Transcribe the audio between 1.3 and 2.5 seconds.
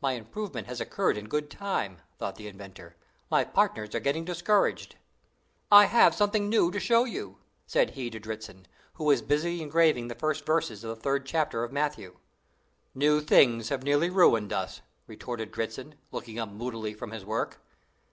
time," thought the